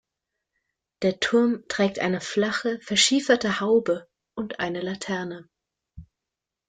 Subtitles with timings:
[1.03, 5.47] Der Turm trägt eine flache, verschieferte Haube und eine Laterne.